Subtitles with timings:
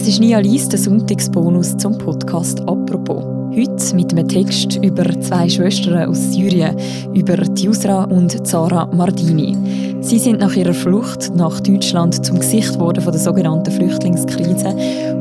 [0.00, 3.22] Es ist Nia Lies, der Sonntagsbonus zum Podcast «Apropos».
[3.54, 6.74] Heute mit einem Text über zwei Schwestern aus Syrien,
[7.12, 9.54] über Yusra und Zara Mardini.
[10.00, 14.68] Sie sind nach ihrer Flucht nach Deutschland zum Gesicht geworden von der sogenannten Flüchtlingskrise.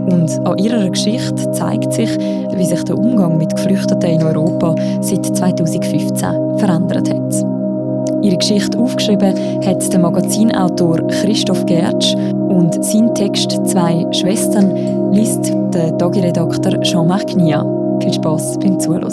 [0.09, 5.25] Und an ihrer Geschichte zeigt sich, wie sich der Umgang mit Geflüchteten in Europa seit
[5.25, 7.48] 2015 verändert hat.
[8.21, 9.33] Ihre Geschichte aufgeschrieben
[9.65, 17.63] hat der Magazinautor Christoph Gertsch und sein Text «Zwei Schwestern» liest der Dagi-Redakteur Jean-Marc Nia.
[18.01, 19.09] Viel Spass beim Zuhören.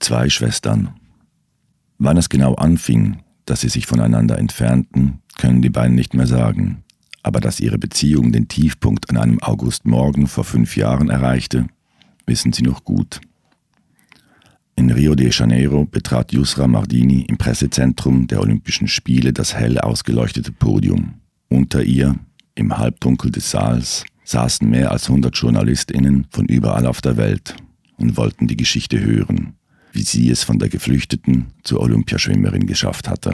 [0.00, 0.90] Zwei Schwestern.
[1.98, 6.84] Wann es genau anfing, dass sie sich voneinander entfernten, können die beiden nicht mehr sagen.
[7.22, 11.66] Aber dass ihre Beziehung den Tiefpunkt an einem Augustmorgen vor fünf Jahren erreichte,
[12.26, 13.20] wissen sie noch gut.
[14.78, 20.52] In Rio de Janeiro betrat Yusra Mardini im Pressezentrum der Olympischen Spiele das hell ausgeleuchtete
[20.52, 21.14] Podium.
[21.48, 22.14] Unter ihr,
[22.54, 27.56] im Halbdunkel des Saals, saßen mehr als 100 JournalistInnen von überall auf der Welt
[27.96, 29.54] und wollten die Geschichte hören,
[29.90, 33.32] wie sie es von der Geflüchteten zur Olympiaschwimmerin geschafft hatte.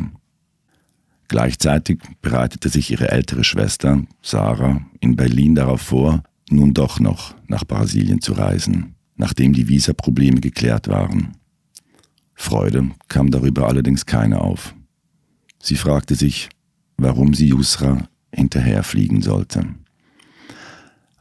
[1.29, 7.67] Gleichzeitig bereitete sich ihre ältere Schwester, Sarah, in Berlin darauf vor, nun doch noch nach
[7.67, 11.37] Brasilien zu reisen nachdem die Visaprobleme geklärt waren.
[12.35, 14.75] Freude kam darüber allerdings keine auf.
[15.63, 16.49] Sie fragte sich,
[16.97, 19.65] warum sie Yusra hinterherfliegen sollte.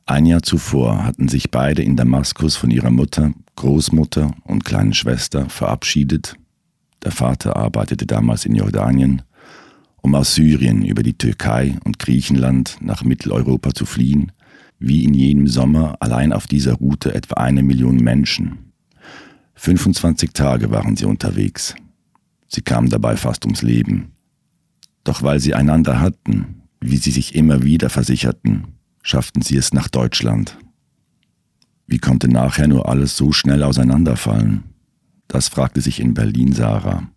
[0.06, 5.50] Ein Jahr zuvor hatten sich beide in Damaskus von ihrer Mutter, Großmutter und kleinen Schwester
[5.50, 6.36] verabschiedet.
[7.04, 9.22] Der Vater arbeitete damals in Jordanien,
[10.02, 14.33] um aus Syrien über die Türkei und Griechenland nach Mitteleuropa zu fliehen
[14.86, 18.74] wie in jenem Sommer allein auf dieser Route etwa eine Million Menschen.
[19.56, 21.74] 25 Tage waren sie unterwegs.
[22.48, 24.12] Sie kamen dabei fast ums Leben.
[25.06, 28.68] Doch weil sie einander hatten, wie sie sich immer wieder versicherten,
[29.02, 30.58] schafften sie es nach Deutschland.
[31.88, 34.64] Wie konnte nachher nur alles so schnell auseinanderfallen?
[35.30, 37.08] Das fragte sich in Berlin Sarah.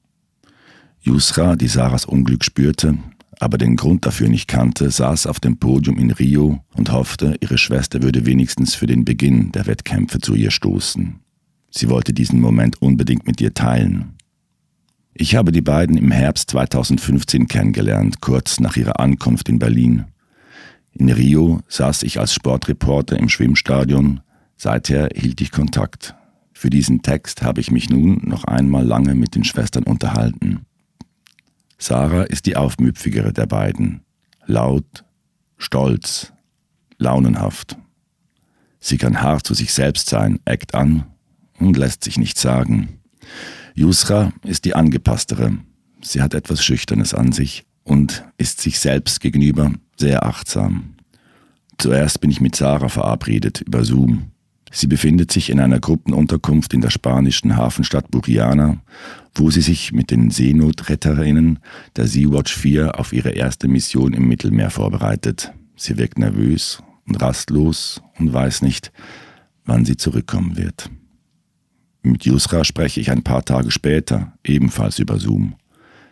[1.01, 2.99] Yusra, die Sarahs Unglück spürte,
[3.39, 7.59] aber den Grund dafür nicht kannte, saß auf dem Podium in Rio und hoffte, ihre
[7.59, 11.21] Schwester würde wenigstens für den Beginn der Wettkämpfe zu ihr stoßen.
[11.71, 14.15] Sie wollte diesen Moment unbedingt mit ihr teilen.
[15.13, 20.05] Ich habe die beiden im Herbst 2015 kennengelernt, kurz nach ihrer Ankunft in Berlin.
[20.93, 24.21] In Rio saß ich als Sportreporter im Schwimmstadion,
[24.57, 26.15] seither hielt ich Kontakt.
[26.53, 30.65] Für diesen Text habe ich mich nun noch einmal lange mit den Schwestern unterhalten.
[31.79, 34.03] Sarah ist die aufmüpfigere der beiden.
[34.47, 35.05] Laut,
[35.59, 36.33] stolz,
[36.99, 37.77] launenhaft.
[38.81, 41.07] Sie kann hart zu sich selbst sein, eckt an
[41.59, 43.01] und lässt sich nicht sagen.
[43.75, 45.59] Yusra ist die angepasstere.
[46.03, 50.97] Sie hat etwas Schüchternes an sich und ist sich selbst gegenüber sehr achtsam.
[51.79, 54.33] Zuerst bin ich mit Sarah verabredet über Zoom.
[54.79, 58.83] Sie befindet sich in einer Gruppenunterkunft in der spanischen Hafenstadt Buriana,
[59.35, 61.61] wo sie sich mit den Seenotretterinnen
[61.97, 65.51] der Sea-Watch 4 auf ihre erste Mission im Mittelmeer vorbereitet.
[65.77, 68.93] Sie wirkt nervös und rastlos und weiß nicht,
[69.65, 70.91] wann sie zurückkommen wird.
[72.03, 75.55] Mit Yusra spreche ich ein paar Tage später, ebenfalls über Zoom.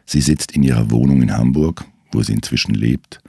[0.06, 3.20] Sie sitzt in ihrer Wohnung in Hamburg, wo sie inzwischen lebt,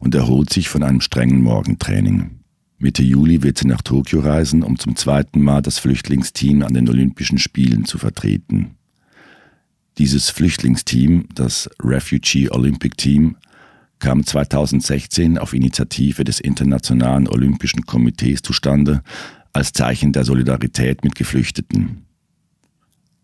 [0.00, 2.41] und erholt sich von einem strengen Morgentraining.
[2.82, 6.88] Mitte Juli wird sie nach Tokio reisen, um zum zweiten Mal das Flüchtlingsteam an den
[6.88, 8.72] Olympischen Spielen zu vertreten.
[9.98, 13.36] Dieses Flüchtlingsteam, das Refugee Olympic Team,
[14.00, 19.04] kam 2016 auf Initiative des Internationalen Olympischen Komitees zustande
[19.52, 22.04] als Zeichen der Solidarität mit Geflüchteten.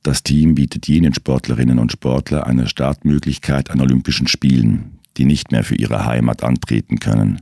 [0.04, 5.64] Das Team bietet jenen Sportlerinnen und Sportler eine Startmöglichkeit an Olympischen Spielen, die nicht mehr
[5.64, 7.40] für ihre Heimat antreten können.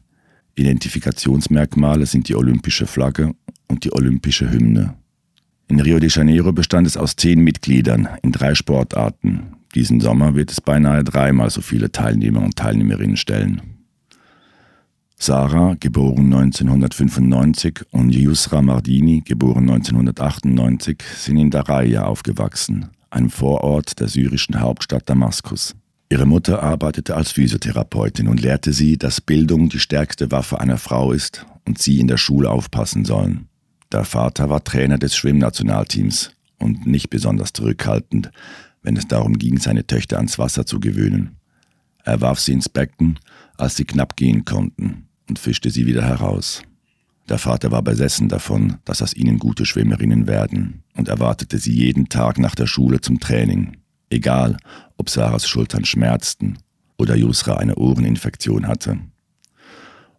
[0.56, 3.34] Identifikationsmerkmale sind die olympische Flagge
[3.68, 4.94] und die olympische Hymne.
[5.68, 9.56] In Rio de Janeiro bestand es aus zehn Mitgliedern in drei Sportarten.
[9.74, 13.60] Diesen Sommer wird es beinahe dreimal so viele Teilnehmer und Teilnehmerinnen stellen.
[15.18, 24.08] Sarah, geboren 1995, und Yusra Mardini, geboren 1998, sind in Daraya aufgewachsen, einem Vorort der
[24.08, 25.74] syrischen Hauptstadt Damaskus.
[26.08, 31.10] Ihre Mutter arbeitete als Physiotherapeutin und lehrte sie, dass Bildung die stärkste Waffe einer Frau
[31.10, 33.48] ist und sie in der Schule aufpassen sollen.
[33.90, 38.30] Der Vater war Trainer des Schwimmnationalteams und nicht besonders zurückhaltend,
[38.82, 41.36] wenn es darum ging, seine Töchter ans Wasser zu gewöhnen.
[42.04, 43.18] Er warf sie ins Becken,
[43.56, 46.62] als sie knapp gehen konnten, und fischte sie wieder heraus.
[47.28, 52.08] Der Vater war besessen davon, dass aus ihnen gute Schwimmerinnen werden, und erwartete sie jeden
[52.08, 53.76] Tag nach der Schule zum Training
[54.10, 54.56] egal
[54.96, 56.58] ob Sarahs Schultern schmerzten
[56.98, 58.98] oder Yusra eine Ohreninfektion hatte.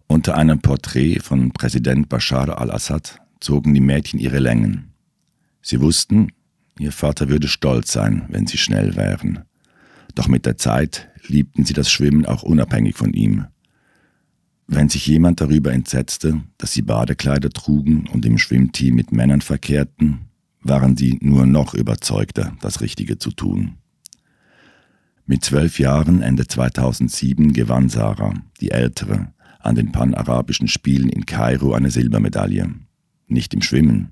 [0.08, 4.94] Unter einem Porträt von Präsident Bashar al-Assad zogen die Mädchen ihre Längen.
[5.62, 6.32] Sie wussten,
[6.80, 9.44] ihr Vater würde stolz sein, wenn sie schnell wären.
[10.16, 13.48] Doch mit der Zeit liebten sie das Schwimmen auch unabhängig von ihm.
[14.68, 20.27] Wenn sich jemand darüber entsetzte, dass sie Badekleider trugen und im Schwimmteam mit Männern verkehrten,
[20.68, 23.78] waren sie nur noch überzeugter, das Richtige zu tun.
[25.26, 31.74] Mit zwölf Jahren Ende 2007 gewann Sarah, die Ältere, an den Panarabischen Spielen in Kairo
[31.74, 32.70] eine Silbermedaille.
[33.28, 34.12] Nicht im Schwimmen,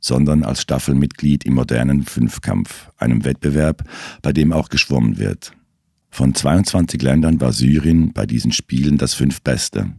[0.00, 3.84] sondern als Staffelmitglied im modernen Fünfkampf, einem Wettbewerb,
[4.22, 5.52] bei dem auch geschwommen wird.
[6.10, 9.92] Von 22 Ländern war Syrien bei diesen Spielen das fünfbeste.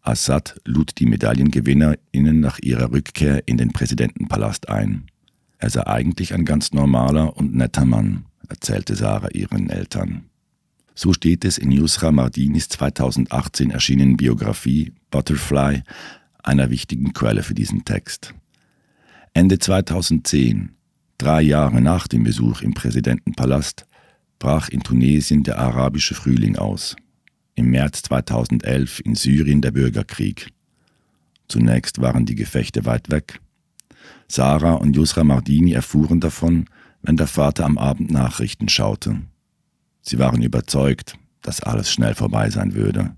[0.00, 5.10] Assad lud die MedaillengewinnerInnen nach ihrer Rückkehr in den Präsidentenpalast ein.
[5.58, 10.26] Er sei eigentlich ein ganz normaler und netter Mann, erzählte Sarah ihren Eltern.
[10.94, 15.82] So steht es in Yusra Mardinis 2018 erschienenen Biografie Butterfly,
[16.42, 18.34] einer wichtigen Quelle für diesen Text.
[19.34, 20.70] Ende 2010,
[21.18, 23.86] drei Jahre nach dem Besuch im Präsidentenpalast,
[24.38, 26.96] brach in Tunesien der arabische Frühling aus.
[27.54, 30.48] Im März 2011 in Syrien der Bürgerkrieg.
[31.48, 33.40] Zunächst waren die Gefechte weit weg.
[34.28, 36.66] Sarah und Yusra Mardini erfuhren davon,
[37.02, 39.22] wenn der Vater am Abend Nachrichten schaute.
[40.02, 43.16] Sie waren überzeugt, dass alles schnell vorbei sein würde.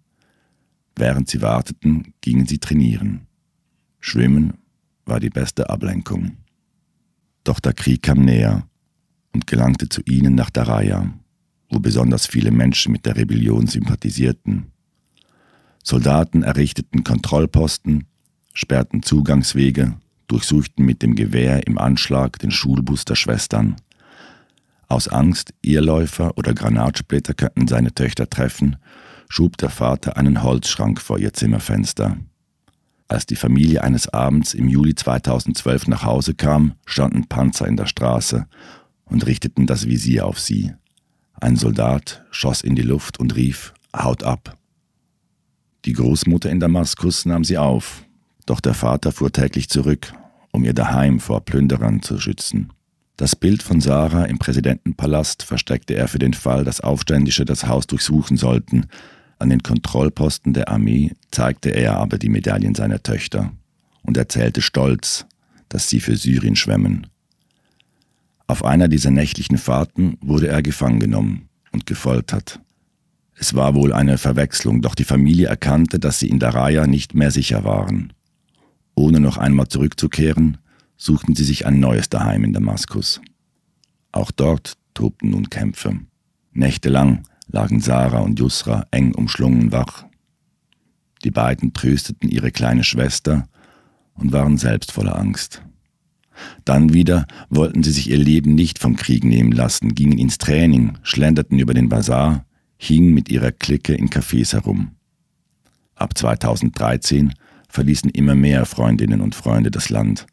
[0.96, 3.26] Während sie warteten, gingen sie trainieren.
[4.00, 4.54] Schwimmen
[5.04, 6.36] war die beste Ablenkung.
[7.44, 8.68] Doch der Krieg kam näher
[9.32, 11.10] und gelangte zu ihnen nach Daraya,
[11.70, 14.72] wo besonders viele Menschen mit der Rebellion sympathisierten.
[15.82, 18.04] Soldaten errichteten Kontrollposten,
[18.52, 19.96] sperrten Zugangswege,
[20.28, 23.76] durchsuchten mit dem Gewehr im Anschlag den Schulbus der Schwestern.
[24.86, 28.76] Aus Angst, Irrläufer oder Granatsplitter könnten seine Töchter treffen,
[29.28, 32.16] schob der Vater einen Holzschrank vor ihr Zimmerfenster.
[33.08, 37.86] Als die Familie eines Abends im Juli 2012 nach Hause kam, standen Panzer in der
[37.86, 38.46] Straße
[39.06, 40.72] und richteten das Visier auf sie.
[41.40, 44.56] Ein Soldat schoss in die Luft und rief Haut ab.
[45.84, 48.04] Die Großmutter in Damaskus nahm sie auf,
[48.48, 50.12] doch der Vater fuhr täglich zurück,
[50.52, 52.72] um ihr daheim vor Plünderern zu schützen.
[53.16, 57.86] Das Bild von Sarah im Präsidentenpalast versteckte er für den Fall, dass Aufständische das Haus
[57.86, 58.86] durchsuchen sollten.
[59.38, 63.52] An den Kontrollposten der Armee zeigte er aber die Medaillen seiner Töchter
[64.02, 65.26] und erzählte stolz,
[65.68, 67.08] dass sie für Syrien schwemmen.
[68.46, 72.60] Auf einer dieser nächtlichen Fahrten wurde er gefangen genommen und gefoltert.
[73.34, 77.30] Es war wohl eine Verwechslung, doch die Familie erkannte, dass sie in Daraya nicht mehr
[77.30, 78.12] sicher waren.
[78.98, 80.58] Ohne noch einmal zurückzukehren,
[80.96, 83.20] suchten sie sich ein neues Daheim in Damaskus.
[84.10, 86.00] Auch dort tobten nun Kämpfe.
[86.50, 90.04] Nächtelang lagen Sarah und Yusra eng umschlungen wach.
[91.22, 93.46] Die beiden trösteten ihre kleine Schwester
[94.14, 95.62] und waren selbst voller Angst.
[96.64, 100.98] Dann wieder wollten sie sich ihr Leben nicht vom Krieg nehmen lassen, gingen ins Training,
[101.04, 102.46] schlenderten über den Bazar,
[102.76, 104.96] hingen mit ihrer Clique in Cafés herum.
[105.94, 107.32] Ab 2013
[107.68, 110.26] verließen immer mehr Freundinnen und Freunde das Land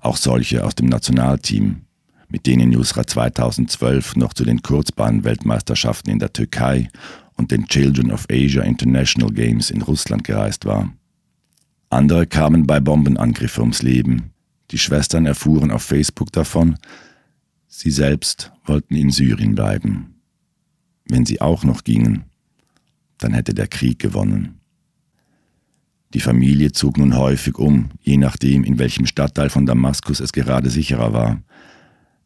[0.00, 1.82] auch solche aus dem Nationalteam,
[2.28, 6.88] mit denen Yusra 2012 noch zu den Kurzbahnweltmeisterschaften in der Türkei
[7.36, 10.92] und den Children of Asia International Games in Russland gereist war.
[11.90, 14.30] Andere kamen bei Bombenangriffen ums Leben.
[14.70, 16.76] Die Schwestern erfuhren auf Facebook davon,
[17.66, 20.14] sie selbst wollten in Syrien bleiben.
[21.06, 22.24] Wenn sie auch noch gingen,
[23.18, 24.59] dann hätte der Krieg gewonnen.
[26.20, 30.68] Die Familie zog nun häufig um, je nachdem, in welchem Stadtteil von Damaskus es gerade
[30.68, 31.40] sicherer war.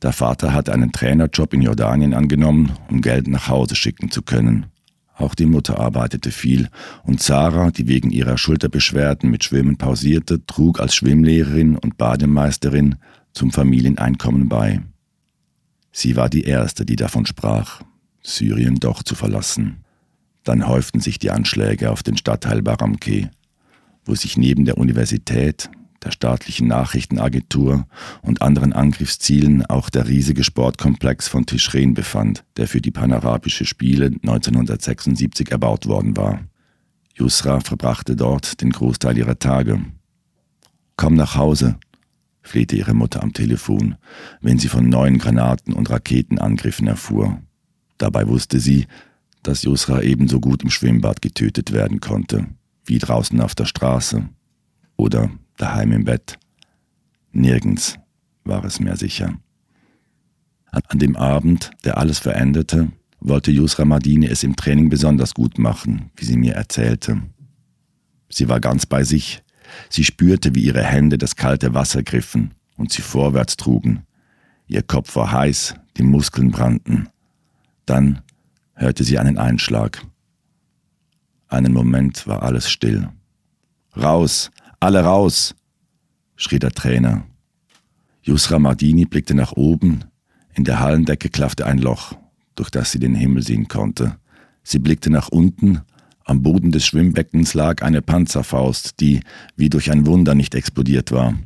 [0.02, 4.66] Der Vater hatte einen Trainerjob in Jordanien angenommen, um Geld nach Hause schicken zu können.
[5.16, 6.70] Auch die Mutter arbeitete viel,
[7.04, 12.96] und Sarah, die wegen ihrer Schulterbeschwerden mit Schwimmen pausierte, trug als Schwimmlehrerin und Bademeisterin
[13.32, 14.80] zum Familieneinkommen bei.
[15.92, 17.82] Sie war die Erste, die davon sprach,
[18.24, 19.84] Syrien doch zu verlassen.
[20.42, 23.30] Dann häuften sich die Anschläge auf den Stadtteil Baramke
[24.04, 25.70] wo sich neben der Universität,
[26.04, 27.86] der staatlichen Nachrichtenagentur
[28.22, 34.06] und anderen Angriffszielen auch der riesige Sportkomplex von Tischren befand, der für die Panarabische Spiele
[34.06, 36.40] 1976 erbaut worden war.
[37.14, 39.80] Yusra verbrachte dort den Großteil ihrer Tage.
[40.96, 41.76] Komm nach Hause,
[42.42, 43.96] flehte ihre Mutter am Telefon,
[44.40, 47.40] wenn sie von neuen Granaten und Raketenangriffen erfuhr.
[47.98, 48.86] Dabei wusste sie,
[49.42, 52.46] dass Yusra ebenso gut im Schwimmbad getötet werden konnte
[52.84, 54.28] wie draußen auf der Straße
[54.96, 56.38] oder daheim im Bett.
[57.32, 57.98] Nirgends
[58.44, 59.38] war es mehr sicher.
[60.70, 66.10] An dem Abend, der alles veränderte, wollte Yusra Madini es im Training besonders gut machen,
[66.16, 67.22] wie sie mir erzählte.
[68.28, 69.42] Sie war ganz bei sich.
[69.88, 74.04] Sie spürte, wie ihre Hände das kalte Wasser griffen und sie vorwärts trugen.
[74.66, 77.08] Ihr Kopf war heiß, die Muskeln brannten.
[77.86, 78.22] Dann
[78.74, 80.04] hörte sie einen Einschlag.
[81.54, 83.08] Einen Moment war alles still.
[83.96, 85.54] Raus, alle raus,
[86.34, 87.24] schrie der Trainer.
[88.22, 90.04] Yusra Mardini blickte nach oben.
[90.54, 92.16] In der Hallendecke klaffte ein Loch,
[92.56, 94.16] durch das sie den Himmel sehen konnte.
[94.64, 95.82] Sie blickte nach unten.
[96.24, 99.20] Am Boden des Schwimmbeckens lag eine Panzerfaust, die
[99.54, 101.38] wie durch ein Wunder nicht explodiert war.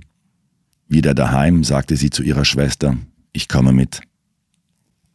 [0.88, 2.96] Wieder daheim sagte sie zu ihrer Schwester,
[3.34, 4.00] ich komme mit.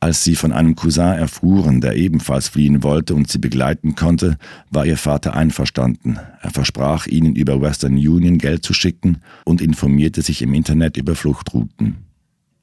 [0.04, 4.38] Als sie von einem Cousin erfuhren, der ebenfalls fliehen wollte und sie begleiten konnte,
[4.70, 6.20] war ihr Vater einverstanden.
[6.42, 11.16] Er versprach ihnen über Western Union Geld zu schicken und informierte sich im Internet über
[11.16, 12.04] Fluchtrouten.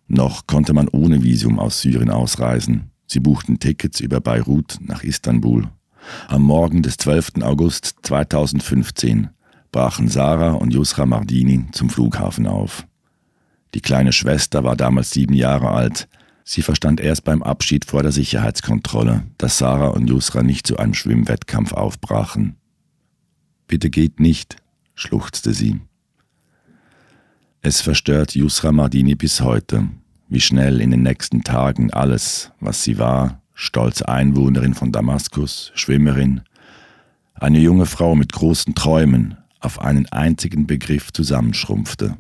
[0.07, 2.91] Noch konnte man ohne Visum aus Syrien ausreisen.
[3.07, 5.67] Sie buchten Tickets über Beirut nach Istanbul.
[6.29, 7.41] Am Morgen des 12.
[7.41, 9.31] August 2015
[9.73, 12.87] brachen Sarah und Yusra Mardini zum Flughafen auf.
[13.73, 16.07] Die kleine Schwester war damals sieben Jahre alt,
[16.53, 20.95] Sie verstand erst beim Abschied vor der Sicherheitskontrolle, dass Sarah und Yusra nicht zu einem
[20.95, 22.57] Schwimmwettkampf aufbrachen.
[23.69, 24.57] Bitte geht nicht,
[24.97, 25.79] schluchzte sie.
[27.63, 29.91] Es verstört Yusra Mardini bis heute,
[30.29, 36.41] wie schnell in den nächsten Tagen alles, was sie war, stolze Einwohnerin von Damaskus, Schwimmerin,
[37.35, 42.17] eine junge Frau mit großen Träumen, auf einen einzigen Begriff zusammenschrumpfte.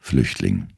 [0.00, 0.68] Flüchtling.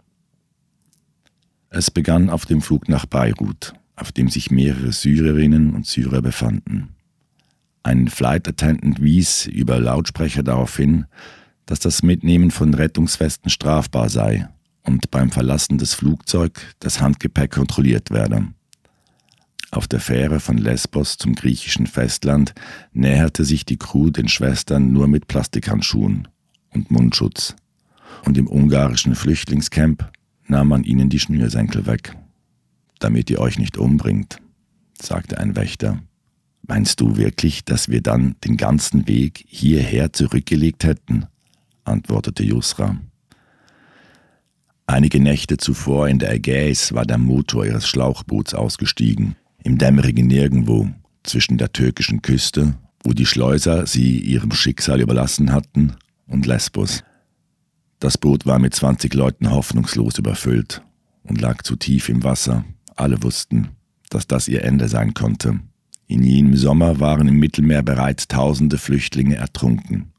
[1.73, 6.97] Es begann auf dem Flug nach Beirut, auf dem sich mehrere Syrerinnen und Syrer befanden.
[7.85, 11.07] Ein Flight Attendant wies über Lautsprecher darauf hin,
[11.67, 14.49] dass das Mitnehmen von Rettungswesten strafbar sei
[14.83, 18.49] und beim Verlassen des Flugzeugs das Handgepäck kontrolliert werde.
[19.71, 22.53] Auf der Fähre von Lesbos zum griechischen Festland
[22.93, 26.27] näherte sich die Crew den Schwestern nur mit Plastikhandschuhen
[26.71, 27.55] und Mundschutz.
[28.25, 30.11] Und im ungarischen Flüchtlingscamp
[30.51, 32.17] nahm man ihnen die Schnürsenkel weg.
[32.99, 34.39] Damit ihr euch nicht umbringt,
[35.01, 36.03] sagte ein Wächter.
[36.67, 41.27] Meinst du wirklich, dass wir dann den ganzen Weg hierher zurückgelegt hätten?
[41.85, 43.01] antwortete Jusra.
[44.87, 50.89] Einige Nächte zuvor in der Ägäis war der Motor ihres Schlauchboots ausgestiegen, im dämmerigen Nirgendwo,
[51.23, 55.95] zwischen der türkischen Küste, wo die Schleuser sie ihrem Schicksal überlassen hatten,
[56.27, 57.03] und Lesbos.
[58.01, 60.81] Das Boot war mit 20 Leuten hoffnungslos überfüllt
[61.23, 62.65] und lag zu tief im Wasser.
[62.97, 63.69] Alle wussten,
[64.09, 65.61] dass das ihr Ende sein konnte.
[66.07, 70.13] In jenem Sommer waren im Mittelmeer bereits tausende Flüchtlinge ertrunken.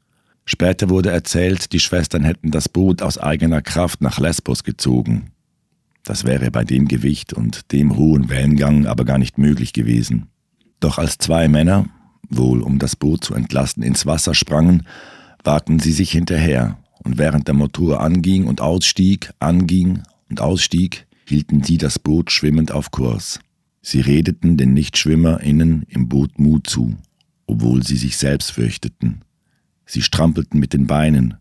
[0.44, 5.32] Später wurde erzählt, die Schwestern hätten das Boot aus eigener Kraft nach Lesbos gezogen.
[6.04, 10.28] Das wäre bei dem Gewicht und dem hohen Wellengang aber gar nicht möglich gewesen.
[10.78, 11.86] Doch als zwei Männer,
[12.30, 14.86] wohl um das Boot zu entlasten, ins Wasser sprangen,
[15.42, 21.62] wagten sie sich hinterher und während der Motor anging und ausstieg, anging und ausstieg, hielten
[21.62, 23.40] sie das Boot schwimmend auf Kurs.
[23.80, 26.94] Sie redeten den NichtschwimmerInnen im Boot Mut zu,
[27.46, 29.22] obwohl sie sich selbst fürchteten.
[29.86, 31.34] Sie strampelten mit den Beinen,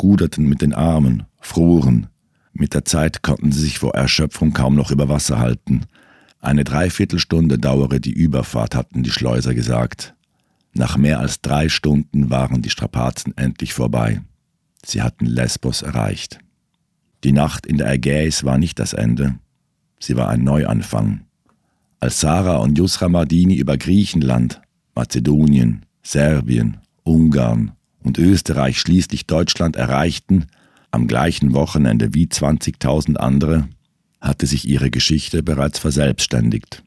[0.00, 2.06] ruderten mit den Armen, froren.
[2.52, 5.86] Mit der Zeit konnten sie sich vor Erschöpfung kaum noch über Wasser halten.
[6.40, 10.14] Eine Dreiviertelstunde dauere die Überfahrt, hatten die Schleuser gesagt.
[10.72, 14.20] Nach mehr als drei Stunden waren die Strapazen endlich vorbei.
[14.84, 16.38] Sie hatten Lesbos erreicht.
[17.24, 19.38] Die Nacht in der Ägäis war nicht das Ende,
[19.98, 21.22] sie war ein Neuanfang.
[22.00, 24.60] Als Sarah und Yusra Mardini über Griechenland,
[24.94, 30.46] Mazedonien, Serbien, Ungarn und Österreich schließlich Deutschland erreichten,
[30.90, 33.68] am gleichen Wochenende wie 20.000 andere,
[34.20, 36.82] hatte sich ihre Geschichte bereits verselbstständigt.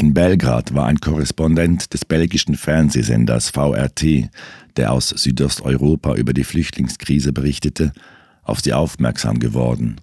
[0.00, 4.30] In Belgrad war ein Korrespondent des belgischen Fernsehsenders VRT,
[4.78, 7.92] der aus Südosteuropa über die Flüchtlingskrise berichtete,
[8.42, 9.96] auf sie aufmerksam geworden,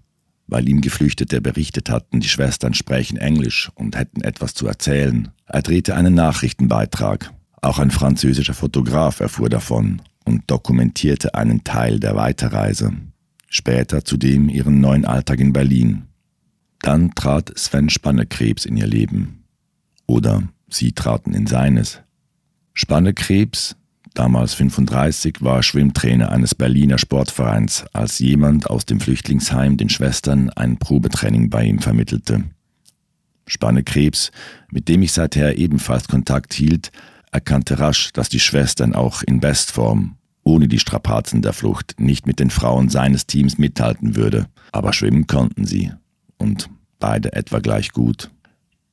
[0.46, 5.30] weil ihm Geflüchtete berichtet hatten, die Schwestern sprechen Englisch und hätten etwas zu erzählen.
[5.48, 7.34] Er drehte einen Nachrichtenbeitrag.
[7.64, 12.92] Auch ein französischer Fotograf erfuhr davon und dokumentierte einen Teil der Weiterreise.
[13.50, 16.04] Später zudem ihren neuen Alltag in Berlin.
[16.82, 19.38] Dann trat Sven Spannekrebs in ihr Leben
[20.08, 22.02] oder sie traten in seines.
[22.74, 23.76] Spannekrebs,
[24.14, 30.78] damals 35, war Schwimmtrainer eines Berliner Sportvereins, als jemand aus dem Flüchtlingsheim den Schwestern ein
[30.78, 32.46] Probetraining bei ihm vermittelte.
[33.46, 34.32] Spannekrebs,
[34.72, 36.92] mit dem ich seither ebenfalls Kontakt hielt,
[37.32, 42.40] erkannte rasch, dass die Schwestern auch in Bestform, ohne die Strapazen der Flucht, nicht mit
[42.40, 45.92] den Frauen seines Teams mithalten würde, aber schwimmen konnten sie
[46.38, 48.30] und beide etwa gleich gut.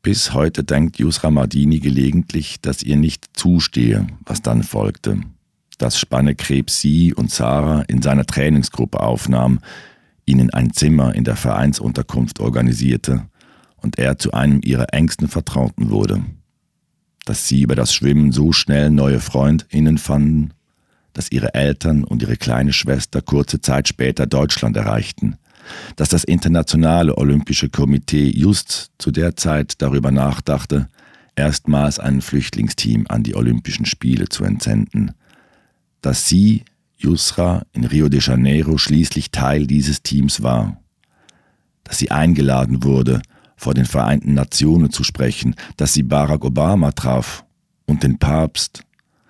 [0.05, 5.23] Bis heute denkt Yusra Mardini gelegentlich, dass ihr nicht zustehe, was dann folgte.
[5.79, 9.61] Dass Spannekrebs sie und Sarah in seiner Trainingsgruppe aufnahm,
[10.27, 13.25] ihnen ein Zimmer in der Vereinsunterkunft organisierte
[13.79, 16.23] und er zu einem ihrer engsten Vertrauten wurde.
[17.25, 20.51] Dass sie über das Schwimmen so schnell neue FreundInnen fanden,
[21.15, 25.39] dass ihre Eltern und ihre kleine Schwester kurze Zeit später Deutschland erreichten,
[25.97, 30.89] dass das Internationale Olympische Komitee just zu der Zeit darüber nachdachte,
[31.37, 35.13] erstmals ein Flüchtlingsteam an die Olympischen Spiele zu entsenden,
[36.01, 36.65] dass sie,
[36.97, 40.81] Yusra, in Rio de Janeiro schließlich Teil dieses Teams war,
[41.83, 43.21] dass sie eingeladen wurde,
[43.57, 47.45] vor den Vereinten Nationen zu sprechen, dass sie Barack Obama traf
[47.87, 48.85] und den Papst,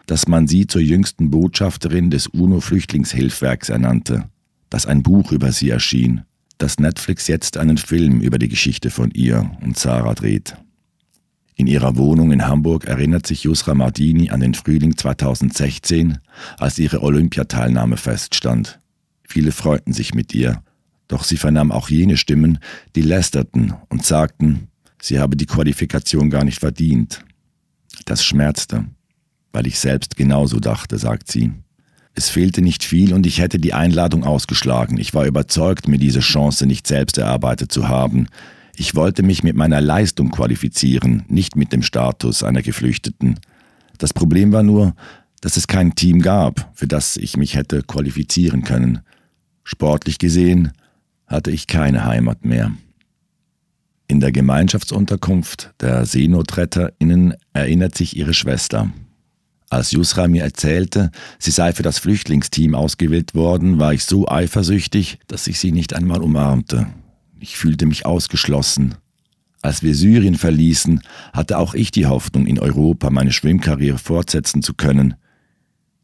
[0.07, 4.29] dass man sie zur jüngsten Botschafterin des UNO-Flüchtlingshilfwerks ernannte,
[4.75, 6.23] dass ein Buch über sie erschien,
[6.59, 10.57] dass Netflix jetzt einen Film über die Geschichte von ihr und Sarah dreht.
[11.55, 16.19] In ihrer Wohnung in Hamburg erinnert sich Yusra Mardini an den Frühling 2016,
[16.59, 18.81] als ihre Olympiateilnahme feststand.
[19.23, 20.61] Viele freuten sich mit ihr,
[21.07, 22.59] doch sie vernahm auch jene Stimmen,
[22.97, 24.67] die lästerten und sagten,
[25.01, 27.25] sie habe die Qualifikation gar nicht verdient.
[28.07, 28.87] Das schmerzte,
[29.53, 31.53] weil ich selbst genauso dachte, sagt sie.
[32.15, 34.99] Es fehlte nicht viel und ich hätte die Einladung ausgeschlagen.
[34.99, 38.29] Ich war überzeugt, mir diese Chance nicht selbst erarbeitet zu haben.
[38.77, 43.41] Ich wollte mich mit meiner Leistung qualifizieren, nicht mit dem Status einer Geflüchteten.
[43.99, 44.95] Das Problem war nur,
[45.41, 49.01] dass es kein Team gab, für das ich mich hätte qualifizieren können.
[49.65, 50.73] Sportlich gesehen
[51.27, 52.73] hatte ich keine Heimat mehr.
[54.07, 58.91] In der Gemeinschaftsunterkunft der SeenotretterInnen erinnert sich ihre Schwester.
[59.75, 65.19] Als Yusra mir erzählte, sie sei für das Flüchtlingsteam ausgewählt worden, war ich so eifersüchtig,
[65.27, 66.87] dass ich sie nicht einmal umarmte.
[67.41, 68.95] Ich fühlte mich ausgeschlossen.
[69.63, 71.01] Als wir Syrien verließen,
[71.33, 75.15] hatte auch ich die Hoffnung, in Europa meine Schwimmkarriere fortsetzen zu können.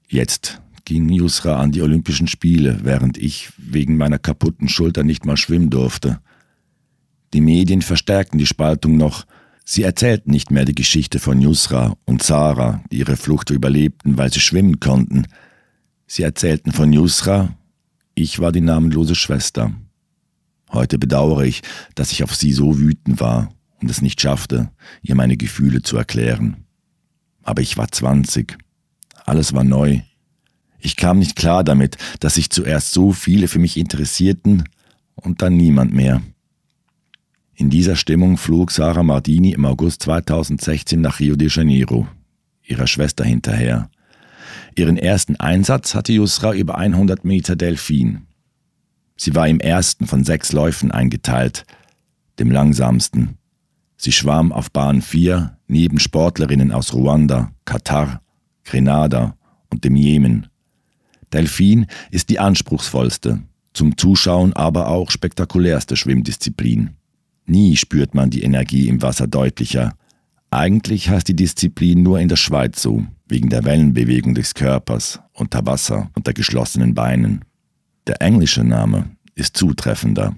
[0.08, 5.36] Jetzt ging Yusra an die Olympischen Spiele, während ich wegen meiner kaputten Schulter nicht mal
[5.36, 6.18] schwimmen durfte.
[7.32, 9.26] Die Medien verstärkten die Spaltung noch,
[9.64, 14.32] Sie erzählten nicht mehr die Geschichte von Yusra und Sarah, die ihre Flucht überlebten, weil
[14.32, 15.26] sie schwimmen konnten.
[16.06, 17.54] Sie erzählten von Yusra,
[18.14, 19.72] ich war die namenlose Schwester.
[20.72, 21.62] Heute bedauere ich,
[21.94, 24.70] dass ich auf sie so wütend war und es nicht schaffte,
[25.02, 26.64] ihr meine Gefühle zu erklären.
[27.42, 28.58] Aber ich war zwanzig.
[29.24, 30.00] Alles war neu.
[30.78, 34.64] Ich kam nicht klar damit, dass sich zuerst so viele für mich interessierten
[35.14, 36.22] und dann niemand mehr.
[37.60, 42.08] In dieser Stimmung flog Sarah Mardini im August 2016 nach Rio de Janeiro,
[42.62, 43.90] ihrer Schwester hinterher.
[44.76, 48.22] Ihren ersten Einsatz hatte Yusra über 100 Meter Delfin.
[49.18, 51.66] Sie war im ersten von sechs Läufen eingeteilt,
[52.38, 53.36] dem langsamsten.
[53.98, 58.22] Sie schwamm auf Bahn 4 neben Sportlerinnen aus Ruanda, Katar,
[58.64, 59.36] Grenada
[59.68, 60.46] und dem Jemen.
[61.30, 63.42] Delfin ist die anspruchsvollste,
[63.74, 66.96] zum Zuschauen aber auch spektakulärste Schwimmdisziplin.
[67.50, 69.94] Nie spürt man die Energie im Wasser deutlicher.
[70.52, 75.66] Eigentlich heißt die Disziplin nur in der Schweiz so, wegen der Wellenbewegung des Körpers unter
[75.66, 77.44] Wasser und der geschlossenen Beinen.
[78.06, 80.36] Der englische Name ist zutreffender.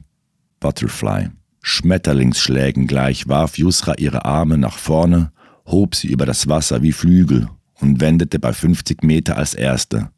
[0.59, 1.29] Butterfly.
[1.61, 5.33] Schmetterlingsschlägen gleich warf Yusra ihre Arme nach vorne,
[5.67, 10.11] hob sie über das Wasser wie Flügel und wendete bei 50 Meter als Erste.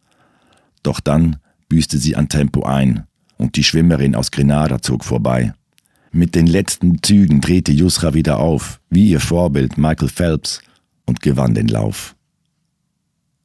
[0.85, 3.03] Doch dann büßte sie an Tempo ein
[3.37, 5.55] und die Schwimmerin aus Grenada zog vorbei.
[6.16, 10.61] Mit den letzten Zügen drehte Yusra wieder auf, wie ihr Vorbild Michael Phelps,
[11.07, 12.14] und gewann den Lauf.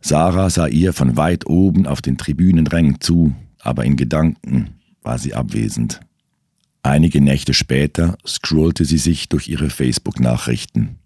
[0.01, 4.69] Sarah sah ihr von weit oben auf den Tribünenrängen zu, aber in Gedanken
[5.01, 6.01] war sie abwesend.
[6.84, 10.99] Einige Nächte später scrollte sie sich durch ihre Facebook-Nachrichten.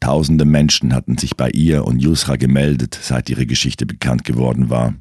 [0.00, 4.92] Tausende Menschen hatten sich bei ihr und Yusra gemeldet, seit ihre Geschichte bekannt geworden war.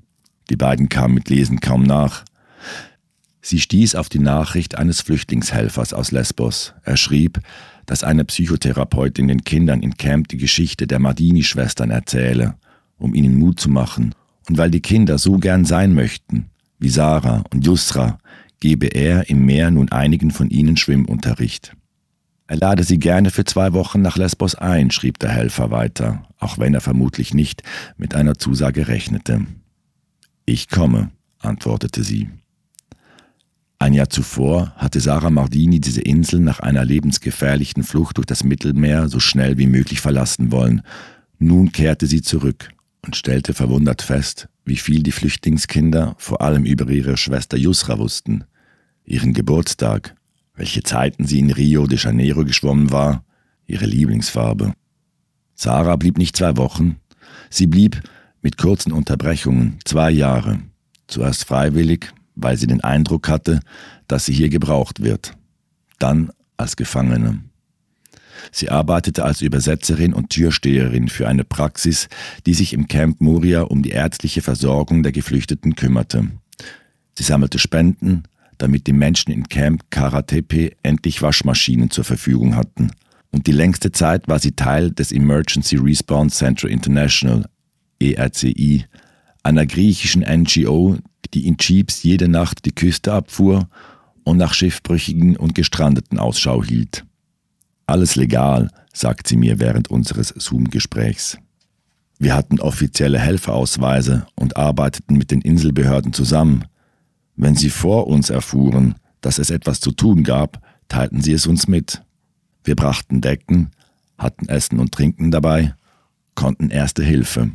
[0.49, 2.23] Die beiden kamen mit Lesen kaum nach.
[3.45, 6.73] Sie stieß auf die Nachricht eines Flüchtlingshelfers aus Lesbos.
[6.83, 7.41] Er schrieb,
[7.85, 12.55] dass eine Psychotherapeutin den Kindern in Camp die Geschichte der Madini-Schwestern erzähle,
[12.97, 14.15] um ihnen Mut zu machen.
[14.47, 18.17] Und weil die Kinder so gern sein möchten, wie Sarah und Yusra,
[18.61, 21.75] gebe er im Meer nun einigen von ihnen Schwimmunterricht.
[22.47, 26.59] Er lade sie gerne für zwei Wochen nach Lesbos ein, schrieb der Helfer weiter, auch
[26.59, 27.61] wenn er vermutlich nicht
[27.97, 29.45] mit einer Zusage rechnete.
[30.45, 32.29] Ich komme, antwortete sie.
[33.83, 39.09] Ein Jahr zuvor hatte Sarah Mardini diese Insel nach einer lebensgefährlichen Flucht durch das Mittelmeer
[39.09, 40.83] so schnell wie möglich verlassen wollen.
[41.37, 42.69] Nun kehrte sie zurück
[43.05, 48.45] und stellte verwundert fest, wie viel die Flüchtlingskinder vor allem über ihre Schwester Yusra wussten,
[49.03, 50.15] ihren Geburtstag,
[50.55, 53.25] welche Zeiten sie in Rio de Janeiro geschwommen war,
[53.67, 54.75] ihre Lieblingsfarbe.
[55.55, 57.01] Sarah blieb nicht zwei Wochen,
[57.49, 58.01] sie blieb
[58.41, 60.59] mit kurzen Unterbrechungen zwei Jahre,
[61.07, 63.59] zuerst freiwillig, weil sie den Eindruck hatte,
[64.07, 65.35] dass sie hier gebraucht wird,
[65.99, 67.39] dann als Gefangene.
[68.51, 72.09] Sie arbeitete als Übersetzerin und Türsteherin für eine Praxis,
[72.45, 76.27] die sich im Camp Moria um die ärztliche Versorgung der Geflüchteten kümmerte.
[77.17, 78.23] Sie sammelte Spenden,
[78.57, 82.91] damit die Menschen in Camp Karatepe endlich Waschmaschinen zur Verfügung hatten.
[83.31, 87.45] Und die längste Zeit war sie Teil des Emergency Response Center International,
[87.99, 88.85] ERCI,
[89.43, 90.97] einer griechischen NGO,
[91.33, 93.67] die in Jeeps jede Nacht die Küste abfuhr
[94.23, 97.05] und nach Schiffbrüchigen und Gestrandeten Ausschau hielt.
[97.85, 101.37] Alles legal, sagt sie mir während unseres Zoom-Gesprächs.
[102.19, 106.65] Wir hatten offizielle Helferausweise und arbeiteten mit den Inselbehörden zusammen.
[107.35, 111.67] Wenn sie vor uns erfuhren, dass es etwas zu tun gab, teilten sie es uns
[111.67, 112.03] mit.
[112.63, 113.71] Wir brachten Decken,
[114.17, 115.73] hatten Essen und Trinken dabei,
[116.35, 117.51] konnten erste Hilfe.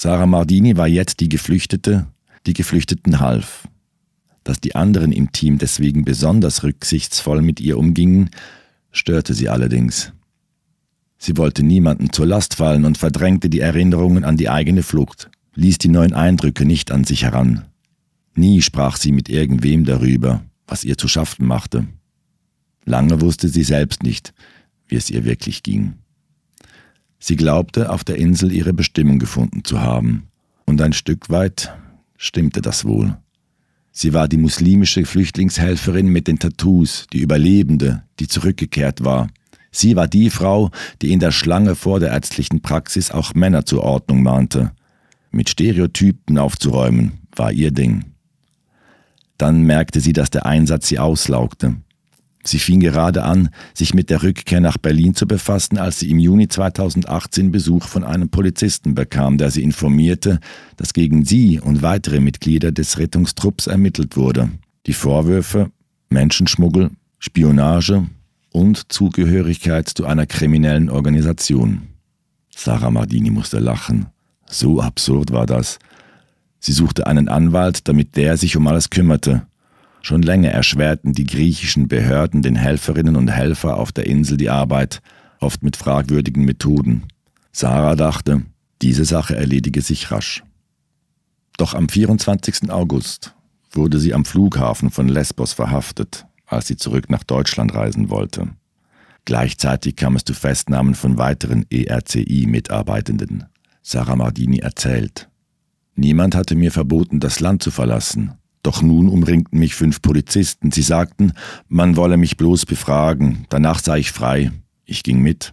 [0.00, 2.06] Sarah Mardini war jetzt die Geflüchtete,
[2.46, 3.66] die Geflüchteten half.
[4.44, 8.30] Dass die anderen im Team deswegen besonders rücksichtsvoll mit ihr umgingen,
[8.92, 10.12] störte sie allerdings.
[11.18, 15.78] Sie wollte niemanden zur Last fallen und verdrängte die Erinnerungen an die eigene Flucht, ließ
[15.78, 17.64] die neuen Eindrücke nicht an sich heran.
[18.36, 21.88] Nie sprach sie mit irgendwem darüber, was ihr zu schaffen machte.
[22.84, 24.32] Lange wusste sie selbst nicht,
[24.86, 25.94] wie es ihr wirklich ging.
[27.18, 30.28] Sie glaubte, auf der Insel ihre Bestimmung gefunden zu haben,
[30.66, 31.74] und ein Stück weit
[32.16, 33.16] stimmte das wohl.
[33.90, 39.28] Sie war die muslimische Flüchtlingshelferin mit den Tattoos, die Überlebende, die zurückgekehrt war.
[39.72, 40.70] Sie war die Frau,
[41.02, 44.72] die in der Schlange vor der ärztlichen Praxis auch Männer zur Ordnung mahnte.
[45.30, 48.04] Mit Stereotypen aufzuräumen war ihr Ding.
[49.36, 51.76] Dann merkte sie, dass der Einsatz sie auslaugte.
[52.48, 56.18] Sie fing gerade an, sich mit der Rückkehr nach Berlin zu befassen, als sie im
[56.18, 60.40] Juni 2018 Besuch von einem Polizisten bekam, der sie informierte,
[60.76, 64.50] dass gegen sie und weitere Mitglieder des Rettungstrupps ermittelt wurde.
[64.86, 65.70] Die Vorwürfe
[66.10, 68.06] Menschenschmuggel, Spionage
[68.50, 71.82] und Zugehörigkeit zu einer kriminellen Organisation.
[72.54, 74.06] Sarah Mardini musste lachen.
[74.46, 75.78] So absurd war das.
[76.60, 79.46] Sie suchte einen Anwalt, damit der sich um alles kümmerte.
[80.02, 85.00] Schon länger erschwerten die griechischen Behörden den Helferinnen und Helfer auf der Insel die Arbeit,
[85.40, 87.04] oft mit fragwürdigen Methoden.
[87.52, 88.42] Sarah dachte,
[88.82, 90.44] diese Sache erledige sich rasch.
[91.56, 92.70] Doch am 24.
[92.70, 93.34] August
[93.72, 98.50] wurde sie am Flughafen von Lesbos verhaftet, als sie zurück nach Deutschland reisen wollte.
[99.24, 103.44] Gleichzeitig kam es zu Festnahmen von weiteren ERCI-Mitarbeitenden.
[103.82, 105.28] Sarah Mardini erzählt.
[105.96, 108.37] Niemand hatte mir verboten, das Land zu verlassen.
[108.62, 110.72] Doch nun umringten mich fünf Polizisten.
[110.72, 111.32] Sie sagten,
[111.68, 113.46] man wolle mich bloß befragen.
[113.48, 114.50] Danach sei ich frei.
[114.84, 115.52] Ich ging mit,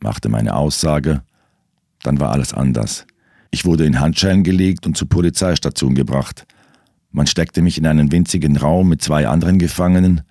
[0.00, 1.22] machte meine Aussage.
[2.02, 3.06] Dann war alles anders.
[3.50, 6.46] Ich wurde in Handschellen gelegt und zur Polizeistation gebracht.
[7.10, 10.22] Man steckte mich in einen winzigen Raum mit zwei anderen Gefangenen.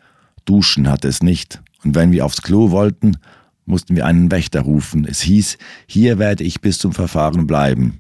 [0.46, 1.62] Duschen hatte es nicht.
[1.84, 3.18] Und wenn wir aufs Klo wollten,
[3.66, 5.06] mussten wir einen Wächter rufen.
[5.06, 5.58] Es hieß,
[5.88, 8.00] hier werde ich bis zum Verfahren bleiben.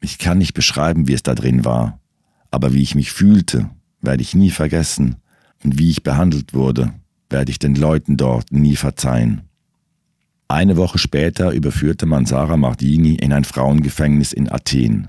[0.00, 2.00] Ich kann nicht beschreiben, wie es da drin war.
[2.50, 5.16] Aber wie ich mich fühlte, werde ich nie vergessen,
[5.64, 6.92] und wie ich behandelt wurde,
[7.30, 9.42] werde ich den Leuten dort nie verzeihen.
[10.48, 15.08] Eine Woche später überführte man Sarah Mardini in ein Frauengefängnis in Athen.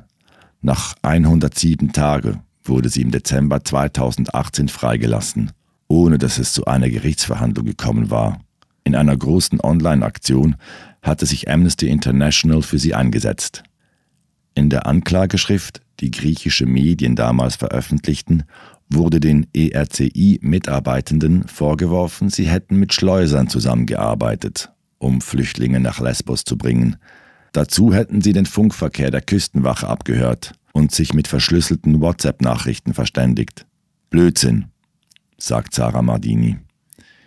[0.62, 5.52] Nach 107 Tagen wurde sie im Dezember 2018 freigelassen,
[5.88, 8.40] ohne dass es zu einer Gerichtsverhandlung gekommen war.
[8.84, 10.56] In einer großen Online-Aktion
[11.04, 13.64] hatte sich Amnesty International für sie eingesetzt.
[14.58, 18.42] In der Anklageschrift die griechische Medien damals veröffentlichten,
[18.90, 26.96] wurde den ERCI-Mitarbeitenden vorgeworfen, sie hätten mit Schleusern zusammengearbeitet, um Flüchtlinge nach Lesbos zu bringen.
[27.52, 33.68] Dazu hätten sie den Funkverkehr der Küstenwache abgehört und sich mit verschlüsselten WhatsApp-Nachrichten verständigt.
[34.10, 34.72] Blödsinn,
[35.38, 36.58] sagt Sarah Mardini.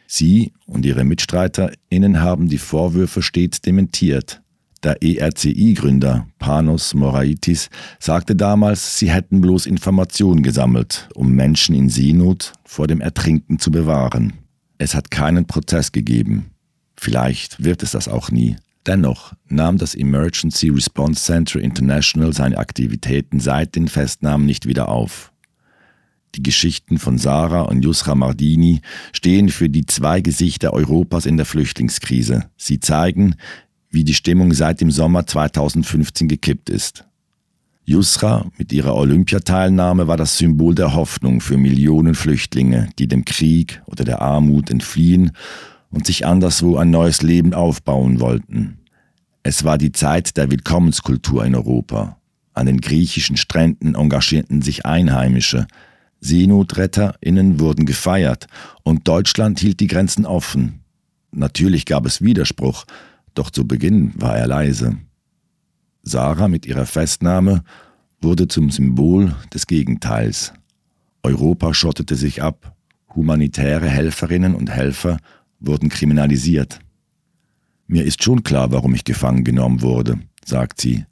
[0.08, 4.39] Sie und ihre MitstreiterInnen haben die Vorwürfe stets dementiert.
[4.82, 12.54] Der ERCI-Gründer Panos Moraitis sagte damals, sie hätten bloß Informationen gesammelt, um Menschen in Seenot
[12.64, 14.32] vor dem Ertrinken zu bewahren.
[14.78, 16.46] Es hat keinen Prozess gegeben.
[16.96, 18.56] Vielleicht wird es das auch nie.
[18.86, 25.30] Dennoch nahm das Emergency Response Center International seine Aktivitäten seit den Festnahmen nicht wieder auf.
[26.34, 28.80] Die Geschichten von Sarah und Yusra Mardini
[29.12, 32.48] stehen für die zwei Gesichter Europas in der Flüchtlingskrise.
[32.56, 33.34] Sie zeigen,
[33.90, 37.04] wie die Stimmung seit dem Sommer 2015 gekippt ist.
[37.84, 43.82] Yusra mit ihrer Olympiateilnahme war das Symbol der Hoffnung für Millionen Flüchtlinge, die dem Krieg
[43.86, 45.32] oder der Armut entfliehen
[45.90, 48.78] und sich anderswo ein neues Leben aufbauen wollten.
[49.42, 52.18] Es war die Zeit der Willkommenskultur in Europa.
[52.52, 55.66] An den griechischen Stränden engagierten sich Einheimische,
[56.20, 58.46] SeenotretterInnen wurden gefeiert
[58.82, 60.80] und Deutschland hielt die Grenzen offen.
[61.32, 62.84] Natürlich gab es Widerspruch,
[63.34, 64.96] doch zu Beginn war er leise.
[66.02, 67.62] Sarah mit ihrer Festnahme
[68.20, 70.52] wurde zum Symbol des Gegenteils.
[71.22, 72.74] Europa schottete sich ab,
[73.14, 75.18] humanitäre Helferinnen und Helfer
[75.58, 76.80] wurden kriminalisiert.
[77.86, 81.04] Mir ist schon klar, warum ich gefangen genommen wurde, sagt sie,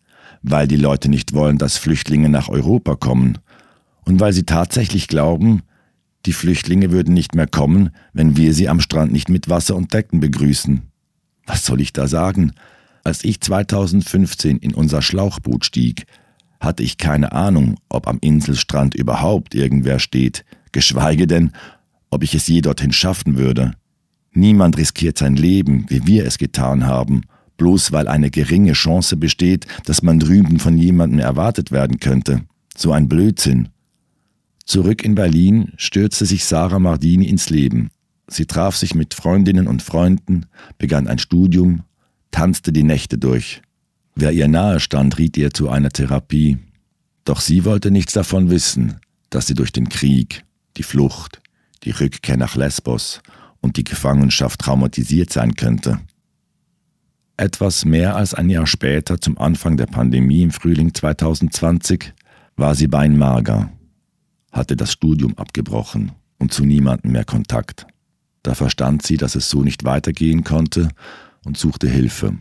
[0.43, 3.39] weil die Leute nicht wollen, dass Flüchtlinge nach Europa kommen
[4.05, 5.63] und weil sie tatsächlich glauben,
[6.27, 9.93] die Flüchtlinge würden nicht mehr kommen, wenn wir sie am Strand nicht mit Wasser und
[9.93, 10.83] Decken begrüßen.
[11.49, 12.53] Was soll ich da sagen?
[13.05, 16.05] Als ich 2015 in unser Schlauchboot stieg,
[16.61, 21.53] hatte ich keine Ahnung, ob am Inselstrand überhaupt irgendwer steht, geschweige denn,
[22.11, 23.73] ob ich es je dorthin schaffen würde.
[24.33, 27.23] Niemand riskiert sein Leben, wie wir es getan haben,
[27.57, 32.43] bloß weil eine geringe Chance besteht, dass man drüben von jemandem erwartet werden könnte.
[32.77, 33.71] So ein Blödsinn.
[34.67, 37.89] Zurück in Berlin stürzte sich Sarah Mardini ins Leben.
[38.29, 41.83] Sie traf sich mit Freundinnen und Freunden, begann ein Studium,
[42.31, 43.63] tanzte die Nächte durch.
[44.15, 46.59] Wer ihr nahe stand, riet ihr zu einer Therapie.
[47.25, 50.45] Doch sie wollte nichts davon wissen, dass sie durch den Krieg,
[50.77, 51.41] die Flucht,
[51.85, 53.21] die Rückkehr nach Lesbos
[53.61, 56.01] und die Gefangenschaft traumatisiert sein könnte.
[57.37, 62.13] Etwas mehr als ein Jahr später, zum Anfang der Pandemie im Frühling 2020,
[62.57, 63.71] war sie beinmager,
[64.51, 67.87] hatte das Studium abgebrochen und zu niemandem mehr Kontakt.
[68.43, 70.89] Da verstand sie, dass es so nicht weitergehen konnte
[71.45, 72.39] und suchte Hilfe.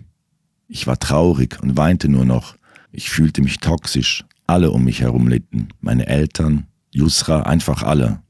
[0.68, 2.56] Ich war traurig und weinte nur noch.
[2.92, 4.26] Ich fühlte mich toxisch.
[4.46, 5.70] Alle um mich herum litten.
[5.82, 8.22] Meine Eltern, Yusra, einfach alle.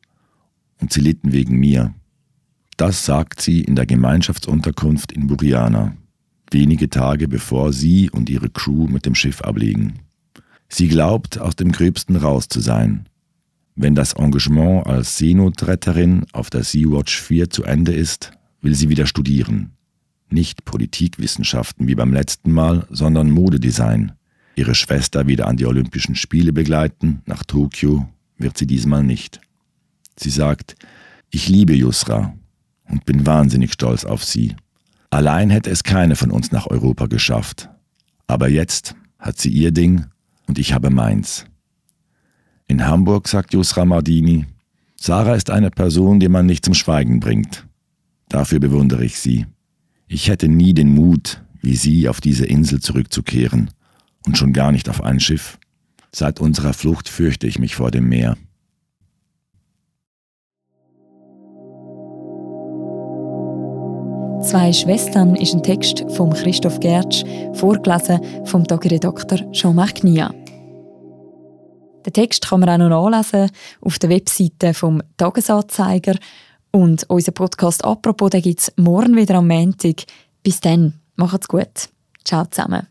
[0.79, 1.93] Und sie litten wegen mir.
[2.77, 5.95] Das sagt sie in der Gemeinschaftsunterkunft in Buriana,
[6.51, 9.99] wenige Tage bevor sie und ihre Crew mit dem Schiff ablegen.
[10.69, 13.09] Sie glaubt, aus dem Gröbsten raus zu sein.
[13.79, 19.05] Wenn das Engagement als Seenotretterin auf der Sea-Watch 4 zu Ende ist, will sie wieder
[19.05, 19.73] studieren.
[20.31, 24.13] Nicht Politikwissenschaften wie beim letzten Mal, sondern Modedesign.
[24.55, 28.09] Ihre Schwester wieder an die Olympischen Spiele begleiten, nach Tokio,
[28.39, 29.41] wird sie diesmal nicht.
[30.15, 30.75] Sie sagt,
[31.29, 32.33] ich liebe Yusra,
[32.89, 34.55] und bin wahnsinnig stolz auf sie.
[35.11, 37.69] Allein hätte es keine von uns nach Europa geschafft.
[38.25, 40.07] Aber jetzt hat sie ihr Ding
[40.47, 41.45] und ich habe meins.
[42.69, 44.45] In Hamburg sagt Yusra Mardini,
[44.99, 47.65] Sarah ist eine Person, die man nicht zum Schweigen bringt.
[48.27, 49.45] Dafür bewundere ich sie.
[50.07, 53.69] Ich hätte nie den Mut, wie sie, auf diese Insel zurückzukehren
[54.25, 55.57] und schon gar nicht auf ein Schiff.
[56.11, 58.37] Seit unserer Flucht fürchte ich mich vor dem Meer.
[64.41, 70.33] Zwei Schwestern ist ein Text von Christoph Gertsch, vorgelesen vom Tagiredakteur Jean-Marc Nia.
[72.07, 76.15] Den Text kann man auch noch nachlesen auf der Webseite vom Tagesanzeiger
[76.71, 80.03] und unser Podcast «Apropos» gibt es morgen wieder am Montag.
[80.41, 81.89] Bis dann, macht's gut.
[82.23, 82.87] Ciao zusammen.